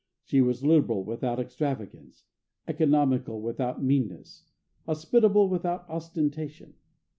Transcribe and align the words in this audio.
She 0.23 0.41
was 0.41 0.65
liberal 0.65 1.03
without 1.03 1.39
extravagance, 1.39 2.25
economical 2.67 3.39
without 3.39 3.83
meanness, 3.83 4.49
hospitable 4.87 5.47
without 5.47 5.87
ostentation. 5.91 6.73